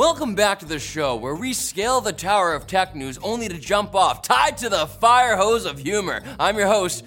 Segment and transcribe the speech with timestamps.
[0.00, 3.58] Welcome back to the show where we scale the tower of tech news only to
[3.58, 6.22] jump off, tied to the fire hose of humor.
[6.38, 7.04] I'm your host,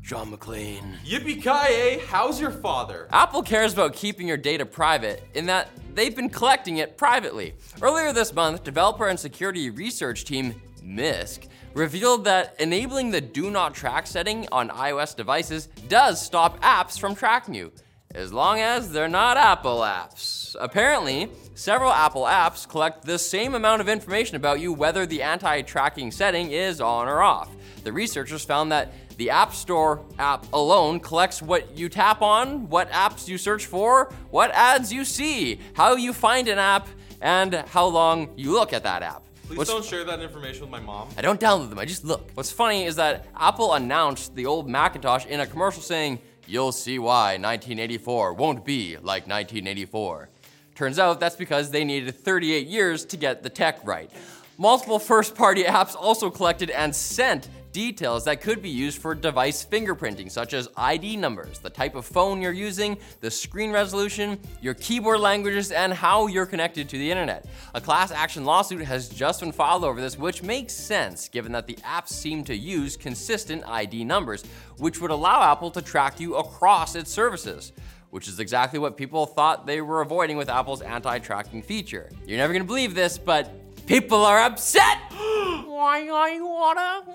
[0.00, 0.98] John McClane.
[1.04, 3.06] Yippee ki how's your father?
[3.12, 7.54] Apple cares about keeping your data private in that they've been collecting it privately.
[7.80, 13.72] Earlier this month, developer and security research team Mysk revealed that enabling the do not
[13.72, 17.70] track setting on iOS devices does stop apps from tracking you,
[18.16, 20.31] as long as they're not Apple apps.
[20.60, 25.62] Apparently, several Apple apps collect the same amount of information about you whether the anti
[25.62, 27.50] tracking setting is on or off.
[27.84, 32.90] The researchers found that the App Store app alone collects what you tap on, what
[32.90, 36.88] apps you search for, what ads you see, how you find an app,
[37.20, 39.22] and how long you look at that app.
[39.46, 41.08] Please What's- don't share that information with my mom.
[41.18, 42.30] I don't download them, I just look.
[42.34, 46.98] What's funny is that Apple announced the old Macintosh in a commercial saying, You'll see
[46.98, 50.28] why 1984 won't be like 1984.
[50.74, 54.10] Turns out that's because they needed 38 years to get the tech right.
[54.58, 59.64] Multiple first party apps also collected and sent details that could be used for device
[59.64, 64.74] fingerprinting, such as ID numbers, the type of phone you're using, the screen resolution, your
[64.74, 67.46] keyboard languages, and how you're connected to the internet.
[67.74, 71.66] A class action lawsuit has just been filed over this, which makes sense given that
[71.66, 74.44] the apps seem to use consistent ID numbers,
[74.78, 77.72] which would allow Apple to track you across its services.
[78.12, 82.10] Which is exactly what people thought they were avoiding with Apple's anti tracking feature.
[82.26, 83.50] You're never gonna believe this, but
[83.86, 84.98] people are upset!
[85.10, 87.06] Why I wanna.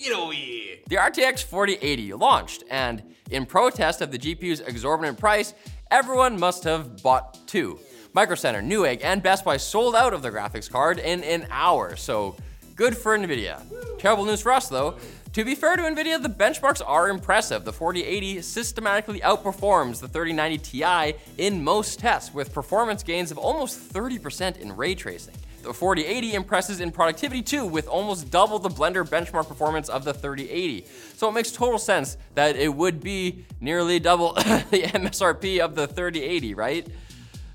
[0.00, 0.78] Get over here.
[0.88, 5.54] The RTX 4080 launched, and in protest of the GPU's exorbitant price,
[5.92, 7.78] everyone must have bought two.
[8.12, 11.94] Micro Center, Newegg, and Best Buy sold out of their graphics card in an hour,
[11.94, 12.34] so
[12.74, 13.62] good for NVIDIA.
[14.00, 14.96] Terrible news for us, though.
[15.36, 17.66] To be fair to NVIDIA, the benchmarks are impressive.
[17.66, 23.92] The 4080 systematically outperforms the 3090 Ti in most tests, with performance gains of almost
[23.92, 25.34] 30% in ray tracing.
[25.62, 30.14] The 4080 impresses in productivity too, with almost double the Blender benchmark performance of the
[30.14, 30.86] 3080.
[31.16, 35.86] So it makes total sense that it would be nearly double the MSRP of the
[35.86, 36.88] 3080, right?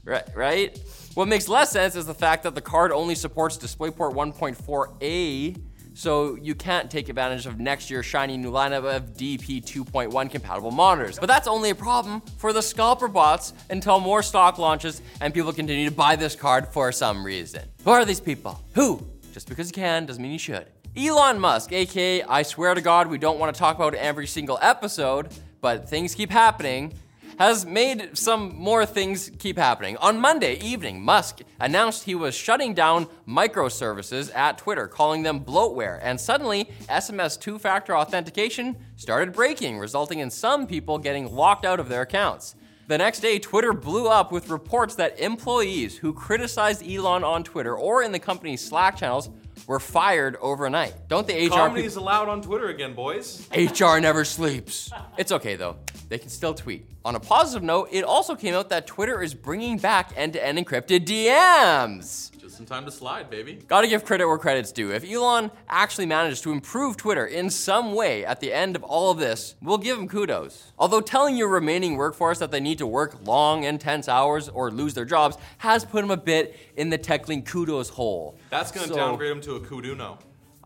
[0.06, 0.80] Right, right?
[1.16, 5.62] What makes less sense is the fact that the card only supports DisplayPort 1.4a,
[5.94, 10.72] so you can't take advantage of next year's shiny new lineup of DP 2.1 compatible
[10.72, 11.20] monitors.
[11.20, 15.52] But that's only a problem for the scalper bots until more stock launches and people
[15.54, 17.64] continue to buy this card for some reason.
[17.84, 18.64] Who are these people?
[18.74, 19.06] Who?
[19.34, 20.68] Just because you can doesn't mean you should.
[20.98, 24.60] Elon Musk, aka I swear to God, we don't want to talk about every single
[24.62, 25.30] episode,
[25.62, 26.94] but things keep happening
[27.38, 29.98] has made some more things keep happening.
[29.98, 36.00] On Monday evening, Musk announced he was shutting down microservices at Twitter, calling them bloatware,
[36.02, 41.80] and suddenly SMS two factor authentication started breaking, resulting in some people getting locked out
[41.80, 42.56] of their accounts.
[42.88, 47.76] The next day, Twitter blew up with reports that employees who criticized Elon on Twitter
[47.76, 49.30] or in the company's Slack channels
[49.72, 50.94] were fired overnight.
[51.08, 53.48] Don't the HR Comedy is allowed on Twitter again, boys.
[53.56, 54.92] HR never sleeps.
[55.18, 55.78] It's okay though.
[56.10, 56.86] They can still tweet.
[57.06, 61.06] On a positive note, it also came out that Twitter is bringing back end-to-end encrypted
[61.06, 62.38] DMs.
[62.38, 63.60] Just some time to slide, baby.
[63.68, 64.92] Gotta give credit where credit's due.
[64.92, 69.10] If Elon actually managed to improve Twitter in some way at the end of all
[69.10, 70.72] of this, we'll give him kudos.
[70.78, 74.94] Although telling your remaining workforce that they need to work long, intense hours or lose
[74.94, 78.38] their jobs has put him a bit in the TechLinked kudos hole.
[78.50, 79.60] That's gonna So- downgrade him to a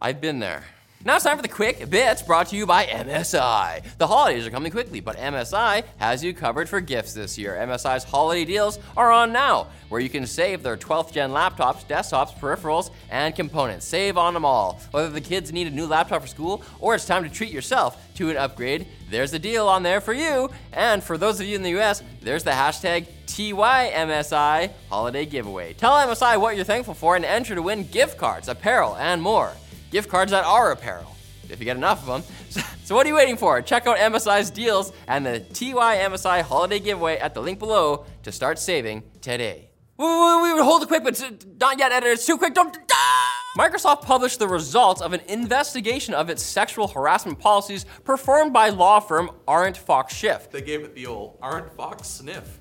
[0.01, 0.63] I've been there.
[1.06, 3.84] Now it's time for the quick bits brought to you by MSI.
[4.00, 7.56] The holidays are coming quickly, but MSI has you covered for gifts this year.
[7.62, 12.34] MSI's holiday deals are on now, where you can save their 12th gen laptops, desktops,
[12.40, 13.86] peripherals, and components.
[13.86, 14.82] Save on them all.
[14.90, 18.04] Whether the kids need a new laptop for school or it's time to treat yourself
[18.16, 20.50] to an upgrade, there's a deal on there for you.
[20.74, 25.74] And for those of you in the US, there's the hashtag TYMSI holiday giveaway.
[25.74, 29.54] Tell MSI what you're thankful for and enter to win gift cards, apparel, and more
[29.95, 31.16] gift cards that are apparel,
[31.50, 32.23] if you get enough of them.
[32.50, 33.61] So, so what are you waiting for?
[33.61, 38.59] Check out MSI's deals and the TYMSI holiday giveaway at the link below to start
[38.59, 39.69] saving today.
[39.95, 42.11] We, wait, hold it quick, but uh, not yet, editor.
[42.11, 42.53] It's too quick.
[42.53, 42.77] Don't.
[42.92, 43.42] Ah!
[43.57, 49.00] Microsoft published the results of an investigation of its sexual harassment policies performed by law
[49.00, 50.51] firm ArentFox Schiff.
[50.51, 52.59] They gave it the old Aren't Fox sniff.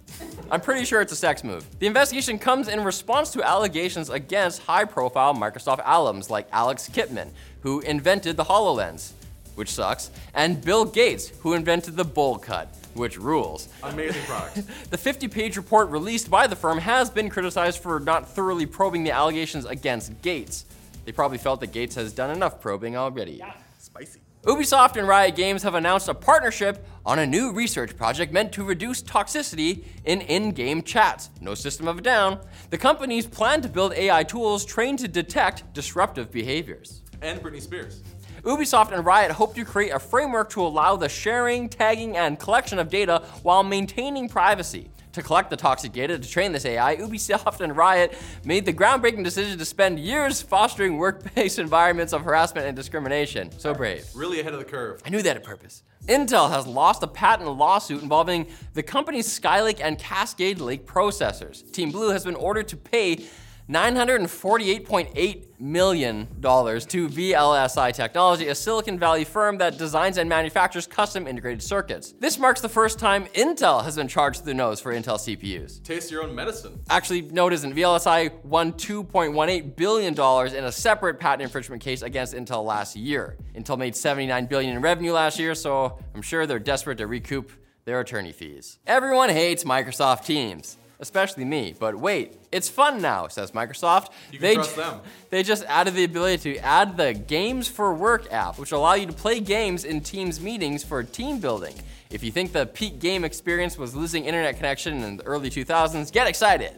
[0.51, 1.67] I'm pretty sure it's a sex move.
[1.79, 7.31] The investigation comes in response to allegations against high profile Microsoft alums like Alex Kipman,
[7.61, 9.13] who invented the HoloLens,
[9.55, 13.69] which sucks, and Bill Gates, who invented the bowl cut, which rules.
[13.83, 14.63] Amazing product.
[14.91, 19.03] The 50 page report released by the firm has been criticized for not thoroughly probing
[19.05, 20.67] the allegations against Gates.
[21.05, 23.33] They probably felt that Gates has done enough probing already.
[23.33, 24.21] Yeah, Spicy.
[24.45, 28.63] Ubisoft and Riot Games have announced a partnership on a new research project meant to
[28.63, 31.31] reduce toxicity in in game chats.
[31.41, 32.39] No system of a down.
[32.69, 37.01] The companies plan to build AI tools trained to detect disruptive behaviors.
[37.23, 38.03] And Britney Spears.
[38.43, 42.79] Ubisoft and Riot hope to create a framework to allow the sharing, tagging, and collection
[42.79, 44.91] of data while maintaining privacy.
[45.15, 49.23] To collect the toxic data to train this AI, Ubisoft and Riot made the groundbreaking
[49.23, 53.57] decision to spend years fostering workplace environments of harassment and discrimination.
[53.59, 54.05] So brave.
[54.13, 55.01] Really ahead of the curve.
[55.07, 55.85] I knew that had purpose.
[56.09, 61.71] Intel has lost a patent lawsuit involving the company's Skylake and Cascade Lake processors.
[61.71, 63.25] Team Blue has been ordered to pay
[63.69, 71.63] $948.8 million to VLSI Technology, a Silicon Valley firm that designs and manufactures custom integrated
[71.63, 72.13] circuits.
[72.21, 75.83] This marks the first time Intel has been charged to the nose for Intel CPUs.
[75.83, 76.79] Taste your own medicine.
[76.91, 77.75] Actually, no, it isn't.
[77.75, 83.39] VLSI won $2.18 billion in a separate patent infringement case against Intel last year.
[83.55, 87.51] Intel made $79 billion in revenue last year, so I'm sure they're desperate to recoup
[87.87, 88.79] their attorney fees.
[88.87, 91.75] Everyone hates Microsoft Teams especially me.
[91.79, 94.09] But wait, it's fun now, says Microsoft.
[94.33, 95.01] You can they, trust them.
[95.31, 98.95] they just added the ability to add the Games for Work app, which will allow
[98.95, 101.75] you to play games in Teams meetings for team building.
[102.11, 106.13] If you think the peak game experience was losing internet connection in the early 2000s,
[106.13, 106.73] get excited.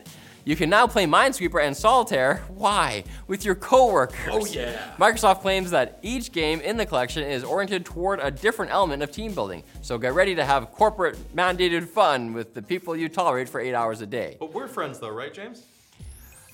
[0.47, 2.45] You can now play Minesweeper and Solitaire.
[2.47, 3.03] Why?
[3.27, 4.29] With your coworkers.
[4.31, 4.95] Oh, yeah.
[4.97, 9.11] Microsoft claims that each game in the collection is oriented toward a different element of
[9.11, 9.65] team building.
[9.83, 13.75] So get ready to have corporate mandated fun with the people you tolerate for eight
[13.75, 14.37] hours a day.
[14.39, 15.65] But we're friends though, right, James?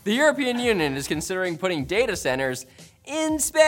[0.04, 2.64] The European Union is considering putting data centers
[3.04, 3.62] in space.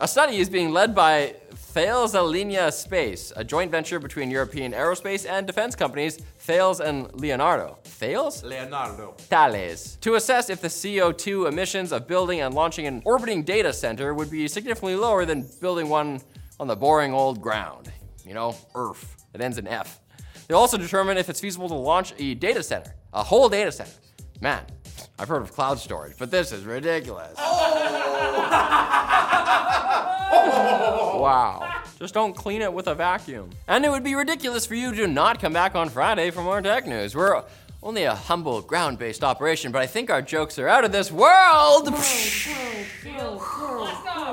[0.00, 1.34] A study is being led by
[1.72, 7.78] Thales Alenia Space, a joint venture between European aerospace and defense companies Thales and Leonardo.
[7.84, 8.44] Thales?
[8.44, 9.14] Leonardo.
[9.16, 9.96] Thales.
[10.02, 14.30] To assess if the CO2 emissions of building and launching an orbiting data center would
[14.30, 16.20] be significantly lower than building one
[16.60, 17.90] on the boring old ground.
[18.22, 19.16] You know, Earth.
[19.32, 19.98] It ends in F.
[20.48, 23.92] They'll also determine if it's feasible to launch a data center, a whole data center.
[24.42, 24.62] Man,
[25.18, 27.34] I've heard of cloud storage, but this is ridiculous.
[27.38, 27.68] Oh!
[31.22, 31.61] wow.
[32.02, 33.50] Just don't clean it with a vacuum.
[33.68, 36.60] And it would be ridiculous for you to not come back on Friday for more
[36.60, 37.14] tech news.
[37.14, 37.44] We're
[37.80, 41.12] only a humble ground based operation, but I think our jokes are out of this
[41.12, 41.94] world.
[43.04, 44.32] Go.